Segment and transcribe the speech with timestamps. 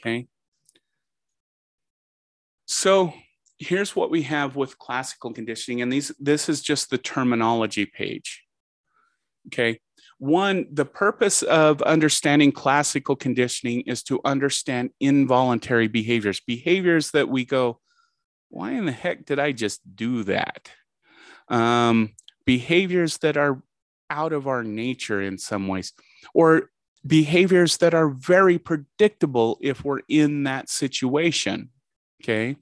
[0.00, 0.26] Okay.
[2.66, 3.12] So
[3.58, 8.42] here's what we have with classical conditioning, and these this is just the terminology page.
[9.48, 9.80] Okay.
[10.18, 17.46] One, the purpose of understanding classical conditioning is to understand involuntary behaviors, behaviors that we
[17.46, 17.80] go,
[18.50, 20.70] why in the heck did I just do that?
[21.48, 22.10] Um,
[22.44, 23.62] behaviors that are
[24.10, 25.94] out of our nature in some ways,
[26.34, 26.70] or
[27.06, 31.70] behaviors that are very predictable if we're in that situation.
[32.22, 32.56] Okay.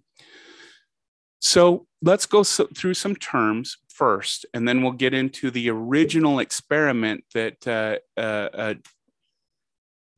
[1.41, 6.38] So let's go so, through some terms first, and then we'll get into the original
[6.38, 8.74] experiment that uh, uh, uh,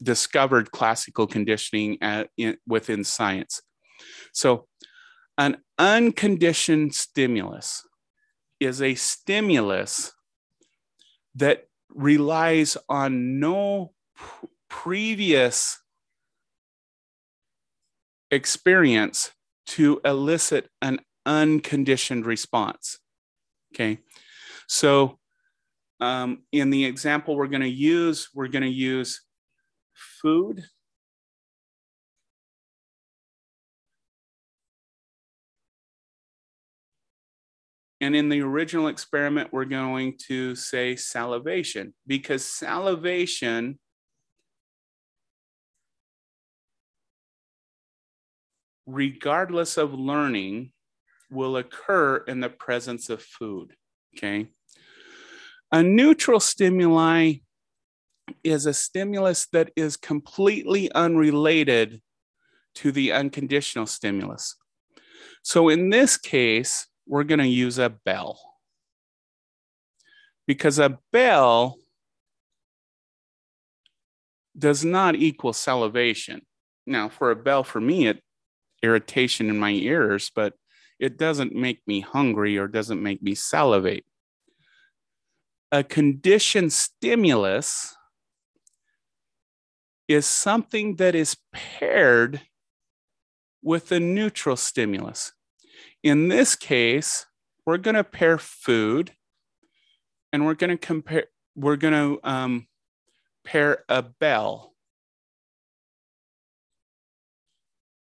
[0.02, 3.62] discovered classical conditioning at, in, within science.
[4.32, 4.66] So,
[5.38, 7.86] an unconditioned stimulus
[8.58, 10.12] is a stimulus
[11.34, 13.92] that relies on no
[14.68, 15.78] previous
[18.30, 19.32] experience
[19.66, 22.98] to elicit an unconditioned response.
[23.74, 23.98] Okay.
[24.68, 25.18] So,
[26.00, 29.20] um, in the example we're going to use, we're going to use
[29.94, 30.64] food.
[38.00, 43.78] And in the original experiment, we're going to say salivation because salivation
[48.94, 50.72] regardless of learning,
[51.30, 53.74] will occur in the presence of food.
[54.16, 54.48] Okay.
[55.72, 57.34] A neutral stimuli
[58.42, 62.00] is a stimulus that is completely unrelated
[62.76, 64.56] to the unconditional stimulus.
[65.42, 68.40] So in this case, we're going to use a bell
[70.46, 71.78] because a bell
[74.58, 76.42] does not equal salivation.
[76.86, 78.22] Now, for a bell, for me, it
[78.82, 80.54] irritation in my ears, but
[80.98, 84.04] it doesn't make me hungry or doesn't make me salivate.
[85.72, 87.94] A conditioned stimulus
[90.08, 92.40] is something that is paired
[93.62, 95.32] with a neutral stimulus.
[96.02, 97.26] In this case,
[97.64, 99.12] we're going to pair food
[100.32, 102.66] and we're going to compare, we're going to um,
[103.44, 104.74] pair a bell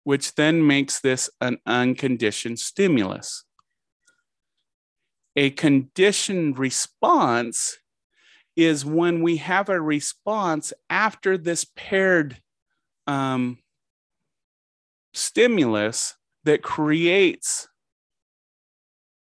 [0.05, 3.45] which then makes this an unconditioned stimulus.
[5.37, 7.79] A conditioned response
[8.57, 12.41] is when we have a response after this paired
[13.07, 13.59] um,
[15.13, 16.15] stimulus
[16.45, 17.69] that creates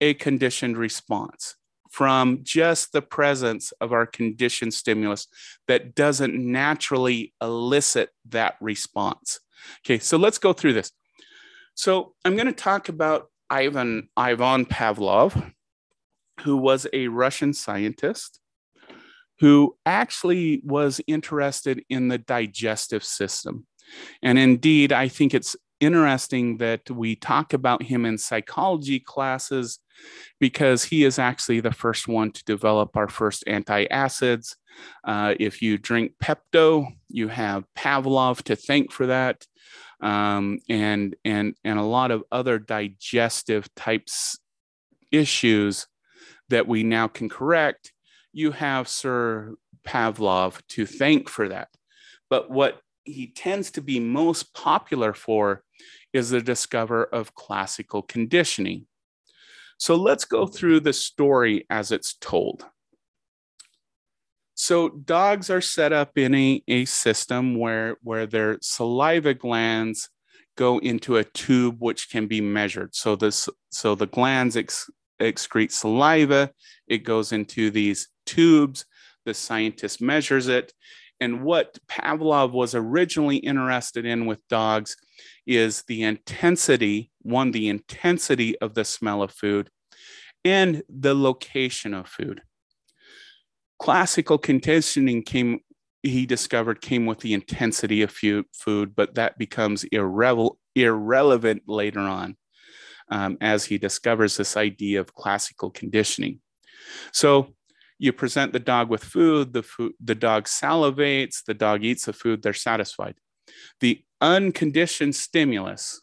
[0.01, 1.57] a conditioned response
[1.91, 5.27] from just the presence of our conditioned stimulus
[5.67, 9.41] that doesn't naturally elicit that response.
[9.85, 10.93] Okay, so let's go through this.
[11.75, 15.53] So I'm going to talk about Ivan Ivan Pavlov,
[16.41, 18.41] who was a Russian scientist
[19.41, 23.67] who actually was interested in the digestive system.
[24.23, 29.79] And indeed, I think it's interesting that we talk about him in psychology classes
[30.39, 34.57] because he is actually the first one to develop our first antacids.
[35.05, 39.47] Uh, if you drink Pepto, you have Pavlov to thank for that
[40.03, 44.39] um, and and and a lot of other digestive types
[45.11, 45.87] issues
[46.49, 47.93] that we now can correct.
[48.33, 49.55] You have Sir
[49.87, 51.69] Pavlov to thank for that.
[52.29, 55.65] But what he tends to be most popular for
[56.13, 58.87] is the discover of classical conditioning.
[59.79, 62.67] So let's go through the story as it's told.
[64.55, 70.11] So dogs are set up in a, a system where, where their saliva glands
[70.57, 72.95] go into a tube which can be measured.
[72.95, 76.51] So this so the glands ex, excrete saliva,
[76.87, 78.85] it goes into these tubes.
[79.25, 80.75] The scientist measures it.
[81.21, 84.97] And what Pavlov was originally interested in with dogs
[85.47, 89.71] is the intensity, one, the intensity of the smell of food,
[90.45, 92.43] and the location of food.
[93.79, 95.61] Classical conditioning came
[96.03, 102.37] he discovered came with the intensity of food but that becomes irre- irrelevant later on
[103.11, 106.41] um, as he discovers this idea of classical conditioning.
[107.13, 107.55] So
[108.01, 112.13] you present the dog with food the food the dog salivates the dog eats the
[112.13, 113.15] food they're satisfied
[113.81, 116.01] the unconditioned stimulus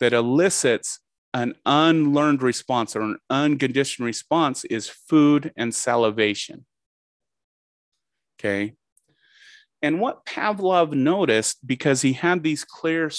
[0.00, 1.00] that elicits
[1.32, 6.66] an unlearned response or an unconditioned response is food and salivation.
[8.38, 8.74] Okay.
[9.82, 13.10] And what Pavlov noticed, because he had these clear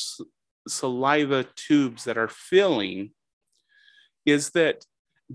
[0.68, 3.12] saliva tubes that are filling,
[4.26, 4.86] is that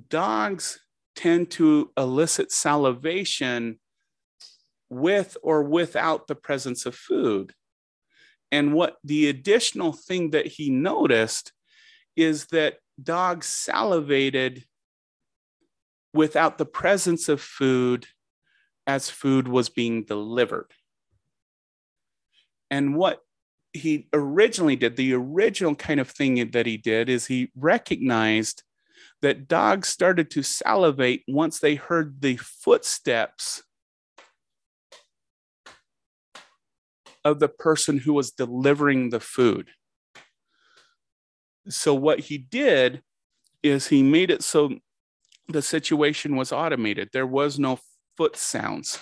[0.09, 0.79] dogs
[1.17, 3.81] tend to elicit salivation
[4.89, 7.53] with or without the presence of food.
[8.53, 11.53] And what the additional thing that he noticed
[12.15, 14.65] is that dogs salivated
[16.15, 18.07] without the presence of food
[18.87, 20.73] as food was being delivered.
[22.71, 23.21] And what
[23.73, 28.63] he originally did, the original kind of thing that he did, is he recognized
[29.23, 33.63] that dogs started to salivate once they heard the footsteps
[37.25, 39.71] of the person who was delivering the food.
[41.69, 43.03] So, what he did
[43.63, 44.71] is he made it so
[45.49, 47.11] the situation was automated.
[47.13, 47.79] There was no
[48.17, 48.99] foot sounds.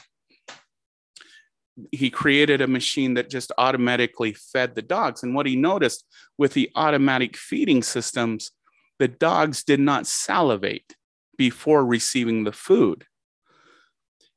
[1.91, 5.23] He created a machine that just automatically fed the dogs.
[5.23, 6.05] And what he noticed
[6.39, 8.53] with the automatic feeding systems,
[8.99, 10.95] the dogs did not salivate
[11.37, 13.07] before receiving the food.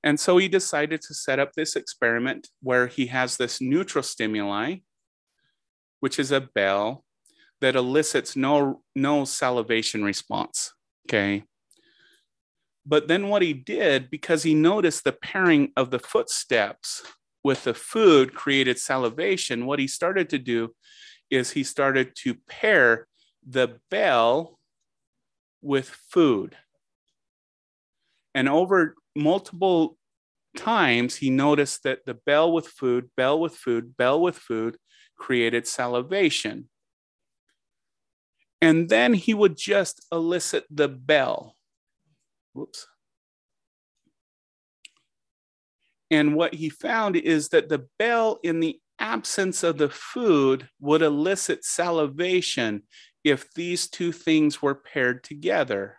[0.04, 4.78] And so he decided to set up this experiment where he has this neutral stimuli,
[6.00, 7.04] which is a bell
[7.62, 10.74] that elicits no, no salivation response.
[11.08, 11.44] Okay.
[12.86, 17.04] But then what he did, because he noticed the pairing of the footsteps
[17.44, 20.74] with the food created salivation, what he started to do
[21.30, 23.08] is he started to pair
[23.50, 24.60] the bell
[25.62, 26.56] with food.
[28.36, 29.98] And over multiple
[30.56, 34.78] times, he noticed that the bell with food, bell with food, bell with food
[35.18, 36.70] created salivation.
[38.62, 41.56] And then he would just elicit the bell.
[42.54, 42.88] Whoops.
[46.10, 51.02] And what he found is that the bell, in the absence of the food, would
[51.02, 52.84] elicit salivation
[53.30, 55.98] if these two things were paired together.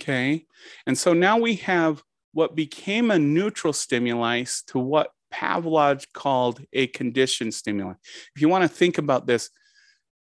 [0.00, 0.46] Okay.
[0.86, 2.02] And so now we have
[2.32, 7.94] what became a neutral stimuli to what Pavlov called a conditioned stimuli.
[8.34, 9.50] If you want to think about this,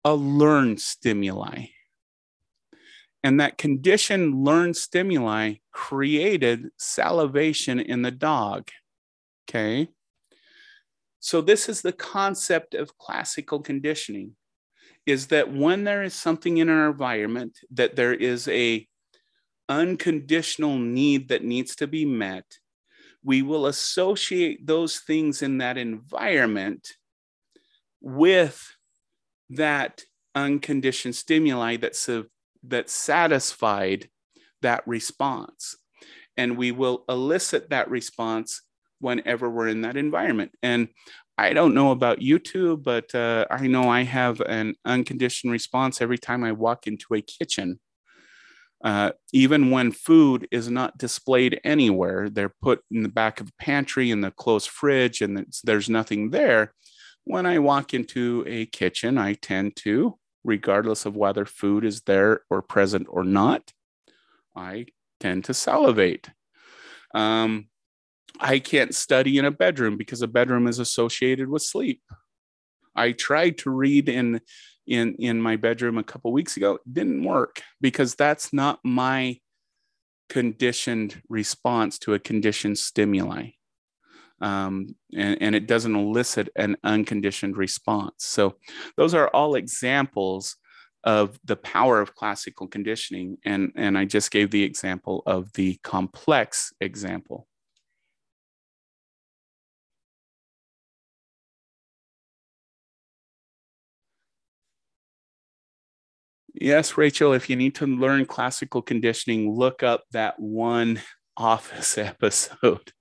[0.04, 1.66] a learned stimuli.
[3.22, 8.70] And that conditioned learned stimuli created salivation in the dog.
[9.48, 9.88] Okay.
[11.22, 14.34] So this is the concept of classical conditioning
[15.06, 18.88] is that when there is something in our environment that there is a
[19.69, 22.58] unconditional need that needs to be met,
[23.22, 26.88] we will associate those things in that environment
[28.00, 28.76] with
[29.50, 30.02] that
[30.34, 32.24] unconditioned stimuli that,
[32.64, 34.08] that satisfied
[34.60, 35.76] that response.
[36.36, 38.62] And we will elicit that response
[39.02, 40.52] whenever we're in that environment.
[40.62, 40.88] And
[41.37, 46.19] I don't know about YouTube, but uh, I know I have an unconditioned response every
[46.19, 47.81] time I walk into a kitchen.
[48.84, 53.52] Uh, even when food is not displayed anywhere, they're put in the back of the
[53.58, 56.75] pantry in the closed fridge, and there's nothing there.
[57.25, 62.43] When I walk into a kitchen, I tend to, regardless of whether food is there
[62.50, 63.72] or present or not,
[64.56, 64.87] I
[65.20, 66.28] tend to salivate.
[67.14, 67.69] Um,
[68.40, 72.02] I can't study in a bedroom because a bedroom is associated with sleep.
[72.94, 74.41] I tried to read in
[74.86, 76.74] in in my bedroom a couple weeks ago.
[76.74, 79.39] It didn't work because that's not my
[80.29, 83.51] conditioned response to a conditioned stimuli.
[84.41, 88.24] Um, and, and it doesn't elicit an unconditioned response.
[88.24, 88.56] So
[88.96, 90.56] those are all examples
[91.05, 93.39] of the power of classical conditioning.
[93.44, 97.46] And and i just gave the example of the complex example
[106.62, 111.02] Yes, Rachel, if you need to learn classical conditioning, look up that one
[111.36, 112.92] office episode.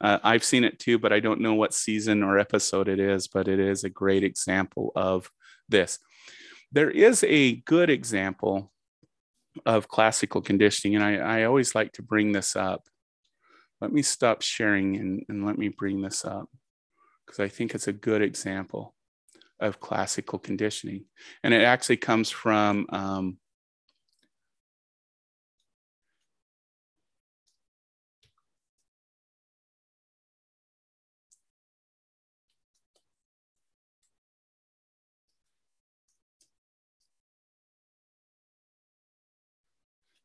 [0.00, 3.28] Uh, I've seen it too, but I don't know what season or episode it is,
[3.28, 5.30] but it is a great example of
[5.68, 5.98] this.
[6.72, 8.72] There is a good example
[9.66, 12.84] of classical conditioning, and I, I always like to bring this up.
[13.82, 16.48] Let me stop sharing and, and let me bring this up
[17.26, 18.94] because I think it's a good example
[19.60, 21.04] of classical conditioning.
[21.42, 23.36] And it actually comes from um,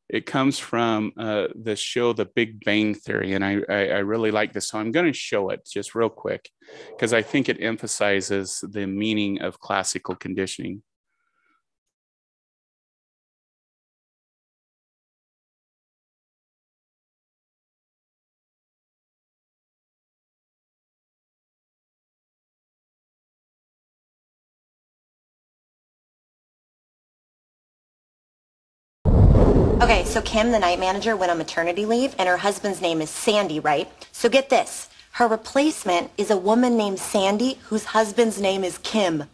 [0.08, 4.30] It comes from uh, the show The Big Bang Theory, and I, I, I really
[4.30, 4.68] like this.
[4.68, 6.48] So I'm going to show it just real quick
[6.90, 10.82] because I think it emphasizes the meaning of classical conditioning.
[29.78, 33.10] Okay, so Kim, the night manager, went on maternity leave, and her husband's name is
[33.10, 33.86] Sandy, right?
[34.10, 34.88] So get this.
[35.12, 39.24] Her replacement is a woman named Sandy whose husband's name is Kim.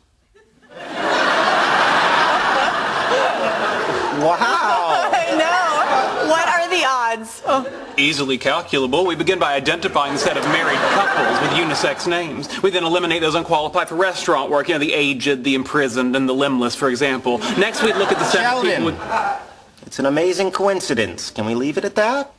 [4.19, 4.41] Wow.
[5.13, 6.29] I know.
[6.29, 7.43] What are the odds?
[7.47, 7.95] Oh.
[7.97, 9.07] Easily calculable.
[9.07, 12.61] We begin by identifying the set of married couples with unisex names.
[12.65, 16.29] We then eliminate those unqualified for restaurant work, you know, the aged, the imprisoned, and
[16.29, 17.39] the limbless, for example.
[17.57, 19.39] Next, we look at the set of people Sheldon.
[19.39, 19.49] with...
[19.93, 21.31] It's an amazing coincidence.
[21.31, 22.33] Can we leave it at that?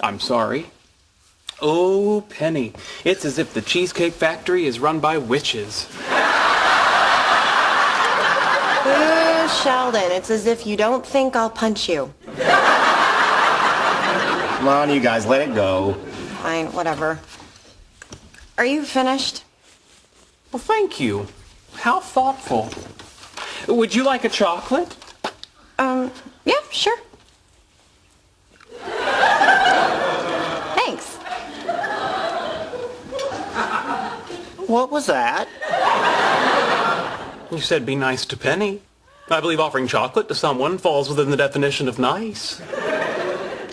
[0.00, 0.70] I'm sorry.
[1.60, 2.72] Oh, Penny.
[3.04, 5.86] It's as if the Cheesecake Factory is run by witches.
[8.86, 12.10] Uh, Sheldon, it's as if you don't think I'll punch you.
[12.38, 12.48] Come
[14.66, 15.92] on, you guys, let it go.
[16.40, 17.20] Fine, whatever.
[18.56, 19.44] Are you finished?
[20.52, 21.26] Well, thank you.
[21.74, 22.70] How thoughtful.
[23.68, 24.96] Would you like a chocolate?
[25.80, 26.12] Um,
[26.44, 26.98] yeah, sure.
[30.76, 31.16] Thanks.
[34.68, 35.48] What was that?
[37.50, 38.82] You said be nice to Penny.
[39.30, 42.60] I believe offering chocolate to someone falls within the definition of nice.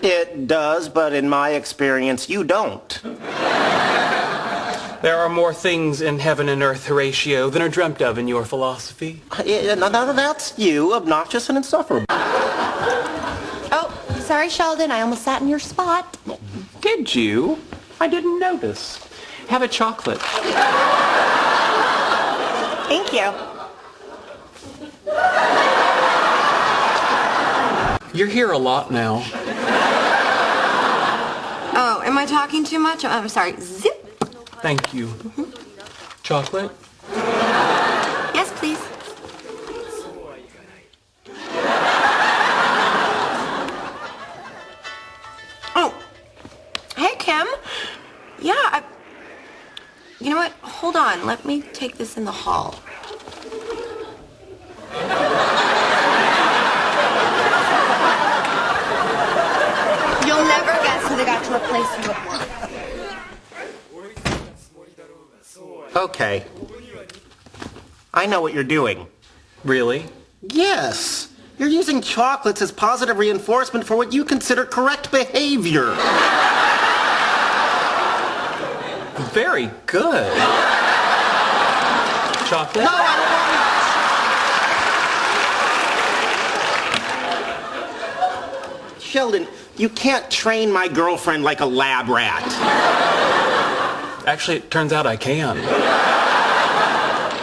[0.01, 3.01] It does, but in my experience, you don't.
[5.01, 8.43] There are more things in heaven and earth, Horatio, than are dreamt of in your
[8.45, 9.21] philosophy.
[9.31, 12.07] Uh, yeah, no, no, that's you, obnoxious and insufferable.
[12.09, 14.89] Oh, sorry, Sheldon.
[14.89, 16.17] I almost sat in your spot.
[16.81, 17.59] Did you?
[17.99, 18.99] I didn't notice.
[19.49, 20.19] Have a chocolate.
[22.87, 23.31] Thank you.
[28.17, 29.23] You're here a lot now.
[31.79, 33.05] Oh, am I talking too much?
[33.05, 33.55] Oh, I'm sorry.
[33.61, 33.96] Zip.
[34.61, 35.13] Thank you.
[36.23, 36.71] Chocolate?
[38.33, 38.79] Yes, please.
[45.75, 45.93] Oh,
[46.95, 47.47] hey, Kim.
[48.41, 48.83] Yeah, I...
[50.19, 50.51] You know what?
[50.61, 51.25] Hold on.
[51.25, 52.79] Let me take this in the hall.
[60.25, 62.57] You'll never guess who they got to replace you with.
[65.97, 66.45] Okay.
[68.13, 69.07] I know what you're doing.
[69.63, 70.05] Really?
[70.43, 71.33] Yes.
[71.57, 75.95] You're using chocolates as positive reinforcement for what you consider correct behavior.
[79.33, 80.37] Very good.
[82.47, 82.85] Chocolate?
[82.85, 83.31] No, I don't
[88.93, 89.01] want it.
[89.01, 92.43] Sheldon, you can't train my girlfriend like a lab rat.
[94.27, 95.87] Actually, it turns out I can.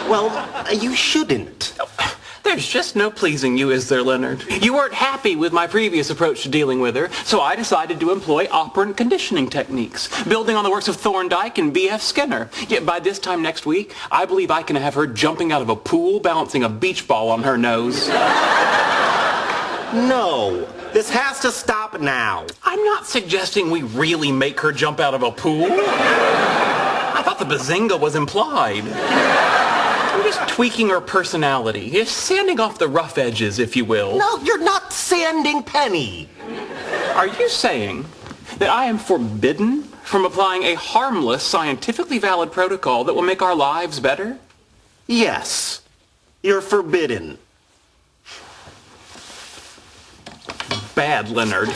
[0.09, 1.73] Well, you shouldn't.
[2.43, 4.43] There's just no pleasing you, is there, Leonard?
[4.61, 8.11] You weren't happy with my previous approach to dealing with her, so I decided to
[8.11, 12.03] employ operant conditioning techniques, building on the works of Thorndike and B.F.
[12.03, 12.51] Skinner.
[12.67, 15.69] Yet by this time next week, I believe I can have her jumping out of
[15.69, 18.07] a pool, balancing a beach ball on her nose.
[19.95, 20.67] No.
[20.93, 22.45] This has to stop now.
[22.63, 25.67] I'm not suggesting we really make her jump out of a pool.
[25.67, 28.83] I thought the bazinga was implied.
[30.35, 34.17] Just tweaking her personality, just sanding off the rough edges, if you will.
[34.17, 36.27] No, you're not sanding Penny.
[37.13, 38.05] Are you saying
[38.57, 43.55] that I am forbidden from applying a harmless, scientifically valid protocol that will make our
[43.55, 44.37] lives better?
[45.07, 45.81] Yes.
[46.43, 47.37] You're forbidden.
[50.95, 51.69] Bad, Leonard.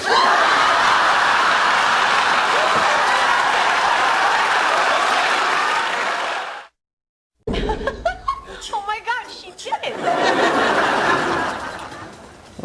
[8.72, 9.96] Oh my gosh, she did it.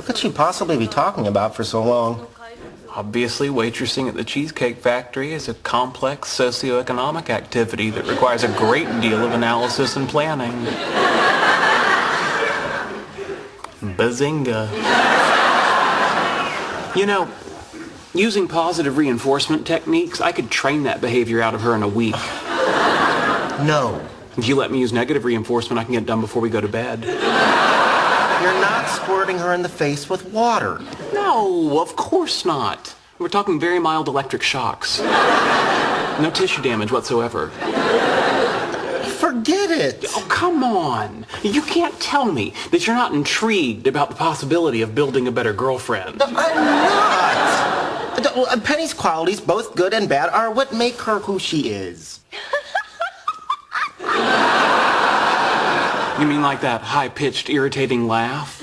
[0.04, 2.26] What could she possibly be talking about for so long?
[2.90, 8.84] Obviously, waitressing at the Cheesecake Factory is a complex socioeconomic activity that requires a great
[9.00, 10.52] deal of analysis and planning.
[13.96, 14.68] Bazinga.
[16.94, 17.26] You know,
[18.12, 22.12] using positive reinforcement techniques, I could train that behavior out of her in a week.
[23.64, 24.06] No.
[24.36, 26.60] If you let me use negative reinforcement, I can get it done before we go
[26.60, 27.63] to bed.
[28.44, 30.78] You're not squirting her in the face with water.
[31.14, 32.94] No, of course not.
[33.18, 35.00] We're talking very mild electric shocks.
[35.00, 37.48] No tissue damage whatsoever.
[39.18, 40.04] Forget it.
[40.10, 41.24] Oh, come on.
[41.42, 45.54] You can't tell me that you're not intrigued about the possibility of building a better
[45.54, 46.22] girlfriend.
[46.22, 47.24] I'm not.
[48.36, 52.20] Uh, Penny's qualities, both good and bad, are what make her who she is.
[56.24, 58.62] You mean like that high-pitched, irritating laugh?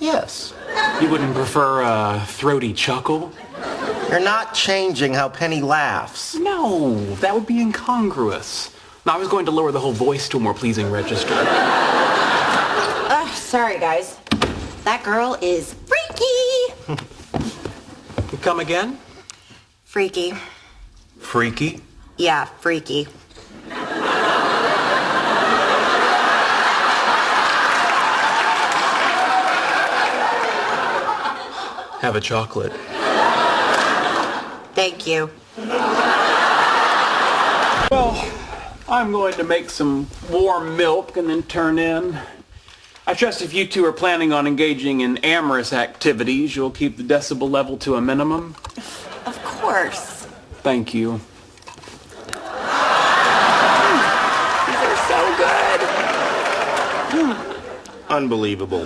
[0.00, 0.52] Yes.
[1.00, 3.30] You wouldn't prefer a throaty chuckle?
[4.10, 6.34] You're not changing how Penny laughs.
[6.34, 8.74] No, that would be incongruous.
[9.04, 11.34] Now I was going to lower the whole voice to a more pleasing register.
[13.08, 14.18] Ugh, sorry, guys.
[14.82, 16.98] That girl is freaky.
[18.32, 18.98] You come again?
[19.84, 20.34] Freaky.
[21.20, 21.80] Freaky?
[22.16, 23.06] Yeah, freaky.
[32.00, 32.72] Have a chocolate.
[34.74, 35.30] Thank you.
[37.90, 38.32] Well,
[38.88, 42.18] I'm going to make some warm milk and then turn in.
[43.06, 47.02] I trust if you two are planning on engaging in amorous activities, you'll keep the
[47.02, 48.56] decibel level to a minimum.
[49.24, 50.26] Of course.
[50.62, 51.20] Thank you.
[52.26, 52.42] These
[54.82, 55.80] are so good.
[58.10, 58.84] Unbelievable.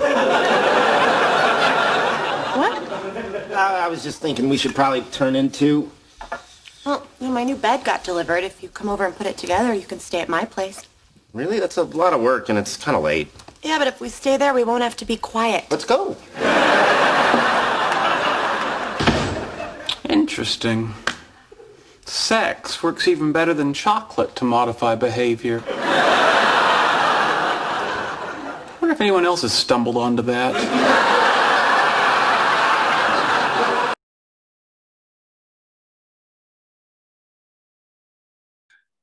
[2.58, 2.76] What?
[3.60, 5.92] I, I was just thinking we should probably turn into.
[6.86, 8.42] Well, you know, my new bed got delivered.
[8.42, 10.86] If you come over and put it together, you can stay at my place.
[11.34, 11.60] Really?
[11.60, 13.28] That's a lot of work, and it's kind of late.
[13.62, 15.66] Yeah, but if we stay there, we won't have to be quiet.
[15.70, 16.16] Let's go.
[20.08, 20.94] Interesting.
[22.06, 25.62] Sex works even better than chocolate to modify behavior.
[25.68, 25.98] I
[28.80, 31.19] wonder if anyone else has stumbled onto that.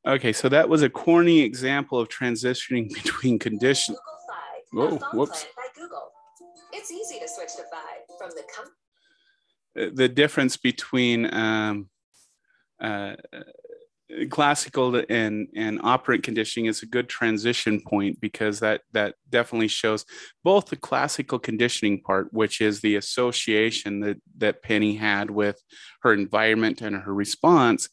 [0.07, 3.97] Okay, so that was a corny example of transitioning between conditions.
[4.71, 5.43] Whoa, whoops.
[5.43, 6.11] plan by Google.
[6.71, 11.89] It's easy to switch to Fi from the com- the difference between um,
[12.81, 13.15] uh,
[14.29, 20.05] classical and and operant conditioning is a good transition point because that that definitely shows
[20.43, 25.61] both the classical conditioning part, which is the association that that Penny had with
[26.01, 27.89] her environment and her response,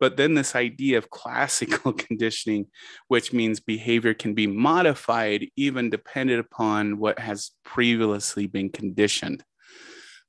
[0.00, 2.66] but then this idea of classical conditioning,
[3.08, 9.44] which means behavior can be modified even dependent upon what has previously been conditioned.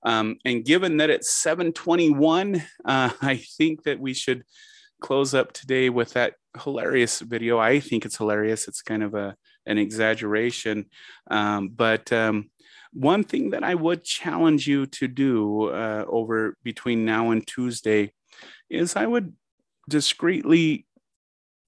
[0.04, 4.44] Um, and given that it's 721, uh, I think that we should
[5.02, 7.58] close up today with that hilarious video.
[7.58, 8.68] I think it's hilarious.
[8.68, 10.86] It's kind of a an exaggeration,
[11.30, 12.50] um, but um,
[12.92, 18.14] one thing that I would challenge you to do uh, over between now and Tuesday
[18.70, 19.34] is I would
[19.90, 20.86] discreetly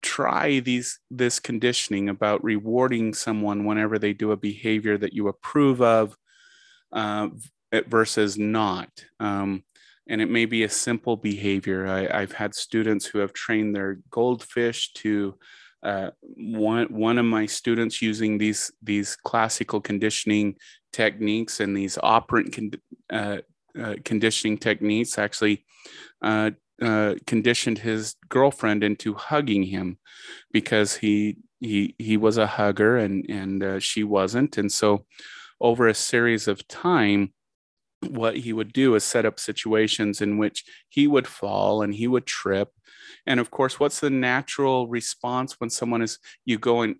[0.01, 5.81] try these this conditioning about rewarding someone whenever they do a behavior that you approve
[5.81, 6.15] of
[6.91, 7.29] uh,
[7.88, 8.89] versus not.
[9.19, 9.63] Um,
[10.07, 11.88] and it may be a simple behavior.
[11.88, 15.36] I, have had students who have trained their goldfish to
[15.84, 20.55] uh, one one of my students using these these classical conditioning
[20.93, 22.71] techniques and these operant con-
[23.10, 23.38] uh,
[23.79, 25.65] uh, conditioning techniques actually
[26.82, 29.98] uh, conditioned his girlfriend into hugging him
[30.52, 35.06] because he he he was a hugger and and uh, she wasn't, and so
[35.60, 37.34] over a series of time
[38.10, 42.08] what he would do is set up situations in which he would fall and he
[42.08, 42.70] would trip.
[43.28, 46.96] And of course what's the natural response when someone is you go and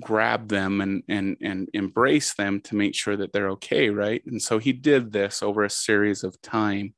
[0.00, 4.22] grab them and and and embrace them to make sure that they're okay right?
[4.26, 6.94] And so he did this over a series of time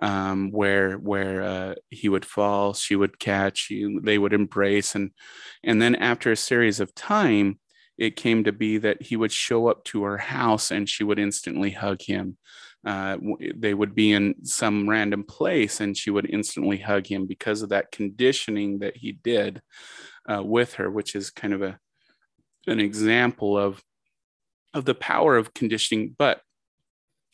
[0.00, 5.10] um, where where uh, he would fall she would catch you they would embrace and
[5.62, 7.58] and then after a series of time
[7.98, 11.18] it came to be that he would show up to her house and she would
[11.18, 12.36] instantly hug him
[12.86, 13.18] uh,
[13.54, 17.68] they would be in some random place and she would instantly hug him because of
[17.68, 19.60] that conditioning that he did
[20.30, 21.78] uh, with her, which is kind of a
[22.66, 23.82] an example of
[24.72, 26.14] of the power of conditioning.
[26.16, 26.40] But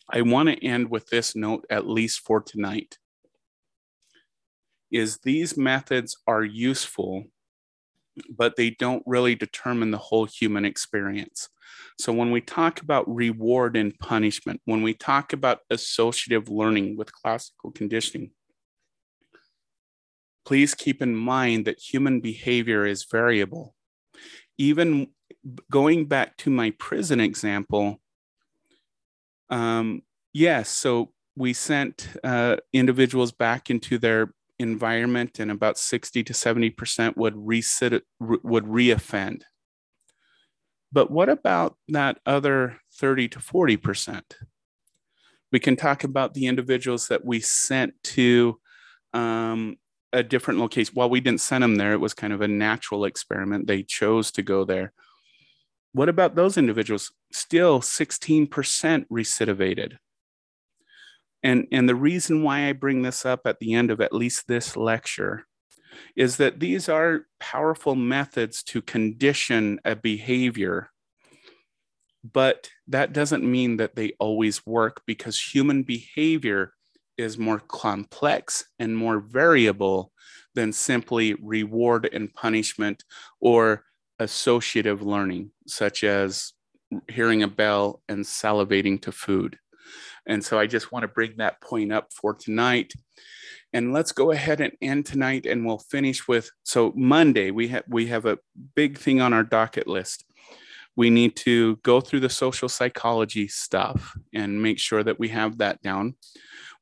[0.09, 2.97] I want to end with this note, at least for tonight,
[4.91, 7.25] is these methods are useful,
[8.29, 11.49] but they don't really determine the whole human experience.
[11.99, 17.11] So, when we talk about reward and punishment, when we talk about associative learning with
[17.11, 18.31] classical conditioning,
[20.45, 23.75] please keep in mind that human behavior is variable.
[24.57, 25.07] Even
[25.69, 27.99] going back to my prison example,
[29.49, 30.01] um,
[30.33, 37.15] yes, so we sent uh, individuals back into their environment, and about 60 to 70%
[37.15, 39.43] would resit, would reoffend.
[40.91, 44.21] But what about that other 30 to 40%?
[45.51, 48.59] We can talk about the individuals that we sent to
[49.13, 49.77] um,
[50.11, 50.93] a different location.
[50.93, 53.67] While we didn't send them there, it was kind of a natural experiment.
[53.67, 54.93] They chose to go there.
[55.93, 57.11] What about those individuals?
[57.31, 58.49] Still 16%
[59.11, 59.97] recidivated.
[61.43, 64.47] And, and the reason why I bring this up at the end of at least
[64.47, 65.45] this lecture
[66.15, 70.89] is that these are powerful methods to condition a behavior.
[72.23, 76.73] But that doesn't mean that they always work because human behavior
[77.17, 80.11] is more complex and more variable
[80.53, 83.03] than simply reward and punishment
[83.39, 83.83] or
[84.19, 86.53] associative learning, such as
[87.09, 89.57] hearing a bell and salivating to food.
[90.25, 92.93] And so I just want to bring that point up for tonight.
[93.73, 97.83] And let's go ahead and end tonight and we'll finish with so Monday we have
[97.87, 98.39] we have a
[98.75, 100.25] big thing on our docket list.
[100.95, 105.59] We need to go through the social psychology stuff and make sure that we have
[105.59, 106.15] that down.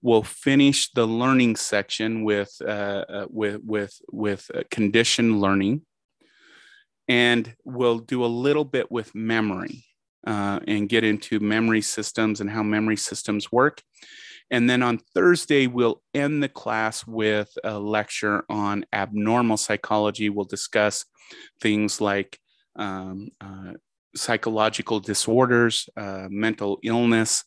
[0.02, 5.82] We'll finish the learning section with uh, uh, with with with uh, conditioned learning,
[7.08, 9.86] and we'll do a little bit with memory
[10.26, 13.82] uh, and get into memory systems and how memory systems work.
[14.52, 20.30] And then on Thursday, we'll end the class with a lecture on abnormal psychology.
[20.30, 21.06] We'll discuss
[21.62, 22.39] things like
[22.76, 23.74] um, uh,
[24.15, 27.44] psychological disorders, uh, mental illness,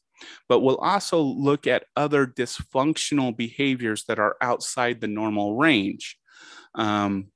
[0.48, 6.18] but we'll also look at other dysfunctional behaviors that are outside the normal range.
[6.74, 7.28] Um,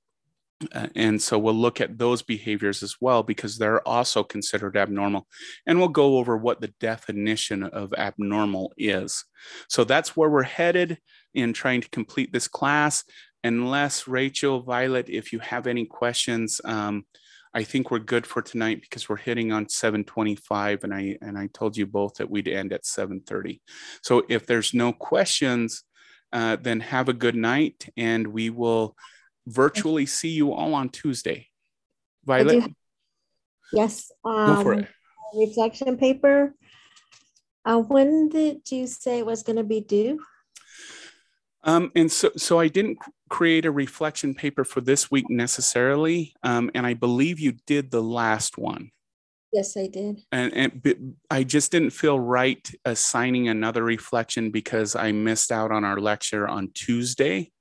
[0.94, 5.27] and so we'll look at those behaviors as well because they're also considered abnormal.
[5.66, 9.25] And we'll go over what the definition of abnormal is.
[9.68, 10.98] So that's where we're headed
[11.35, 13.05] in trying to complete this class.
[13.44, 17.05] Unless Rachel, Violet, if you have any questions, um,
[17.55, 21.48] I think we're good for tonight because we're hitting on 725 and I and I
[21.53, 23.61] told you both that we'd end at 730.
[24.03, 25.85] So if there's no questions,
[26.33, 28.96] uh, then have a good night and we will
[29.47, 31.49] virtually see you all on Tuesday.
[32.25, 32.73] Violet?
[33.73, 34.11] Yes.
[34.25, 34.89] Um, Go for it.
[35.35, 36.55] Reflection paper.
[37.65, 40.21] Uh, when did you say it was going to be due?
[41.65, 42.99] Um, and so, so I didn't
[43.31, 48.03] create a reflection paper for this week necessarily, um, and I believe you did the
[48.03, 48.91] last one.
[49.53, 50.23] Yes, I did.
[50.33, 55.85] And, and I just didn't feel right assigning another reflection because I missed out on
[55.85, 57.53] our lecture on Tuesday.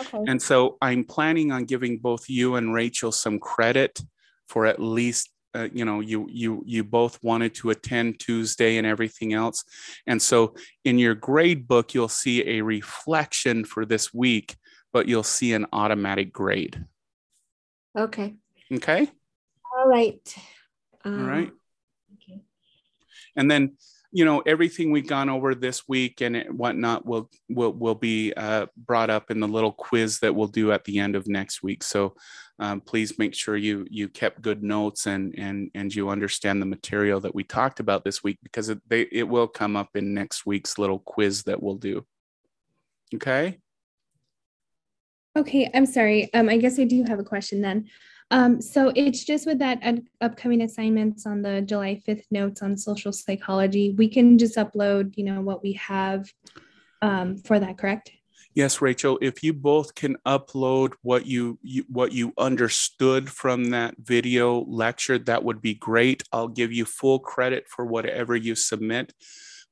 [0.00, 0.24] Okay.
[0.26, 4.00] And so I'm planning on giving both you and Rachel some credit
[4.48, 8.86] for at least uh, you know you you you both wanted to attend Tuesday and
[8.86, 9.64] everything else.
[10.06, 14.56] And so in your grade book you'll see a reflection for this week,
[14.92, 16.84] but you'll see an automatic grade.
[17.96, 18.34] Okay.
[18.72, 19.10] Okay.
[19.76, 20.34] All right.
[21.04, 21.50] Um, All right.
[22.14, 22.40] Okay.
[23.36, 23.76] And then
[24.12, 28.66] you know everything we've gone over this week and whatnot will will will be uh,
[28.76, 31.82] brought up in the little quiz that we'll do at the end of next week.
[31.82, 32.14] So
[32.58, 36.66] um, please make sure you you kept good notes and and and you understand the
[36.66, 40.12] material that we talked about this week because it they, it will come up in
[40.12, 42.04] next week's little quiz that we'll do.
[43.14, 43.58] Okay.
[45.34, 46.32] Okay, I'm sorry.
[46.34, 47.88] Um, I guess I do have a question then.
[48.32, 53.12] Um, so it's just with that upcoming assignments on the July 5th notes on social
[53.12, 56.32] psychology, we can just upload, you know, what we have
[57.02, 58.10] um, for that, correct?
[58.54, 63.96] Yes, Rachel, if you both can upload what you, you what you understood from that
[63.98, 66.22] video lecture, that would be great.
[66.32, 69.12] I'll give you full credit for whatever you submit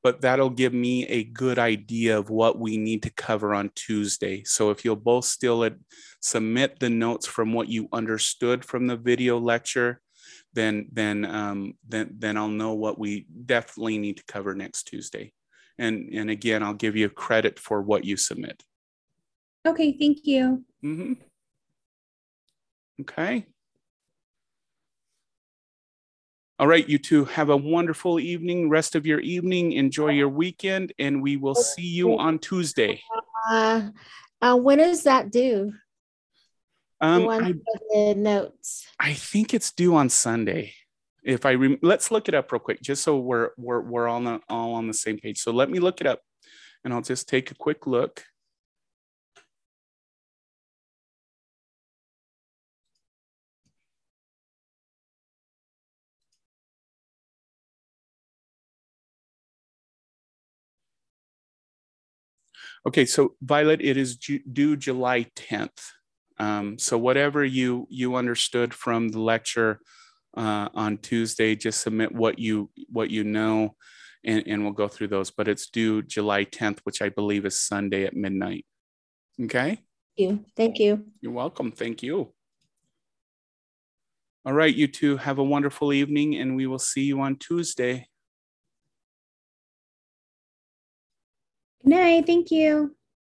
[0.03, 4.43] but that'll give me a good idea of what we need to cover on Tuesday.
[4.45, 5.63] So if you'll both still
[6.21, 10.01] submit the notes from what you understood from the video lecture,
[10.53, 15.33] then then um, then then I'll know what we definitely need to cover next Tuesday.
[15.79, 18.63] And and again, I'll give you credit for what you submit.
[19.67, 20.65] Okay, thank you.
[20.85, 21.13] Mm-hmm.
[23.03, 23.47] Okay.
[26.59, 29.73] All right, you two have a wonderful evening, rest of your evening.
[29.73, 33.01] Enjoy your weekend, and we will see you on Tuesday.
[33.49, 33.89] Uh,
[34.43, 35.73] uh, when is that due?
[37.01, 37.55] Um, I,
[37.91, 38.87] the notes.
[38.99, 40.75] I think it's due on Sunday.
[41.23, 44.41] If I let's look it up real quick, just so we're we're we're all on,
[44.49, 45.39] all on the same page.
[45.39, 46.21] So let me look it up,
[46.85, 48.25] and I'll just take a quick look.
[62.87, 65.93] Okay, so Violet, it is due July 10th.
[66.41, 69.79] Um, so whatever you you understood from the lecture
[70.35, 73.77] uh, on Tuesday, just submit what you what you know,
[74.25, 75.31] and, and we'll go through those.
[75.31, 78.65] But it's due July 10th, which I believe is Sunday at midnight.
[79.39, 79.81] Okay, Thank
[80.17, 81.05] You, thank you.
[81.21, 81.73] you're welcome.
[81.73, 82.33] Thank you.
[84.47, 88.09] All right, you two have a wonderful evening, and we will see you on Tuesday.
[91.83, 92.27] Good night.
[92.27, 92.97] Thank you.